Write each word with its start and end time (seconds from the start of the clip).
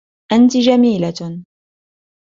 أنت 0.31 0.57
جميلة. 0.57 1.43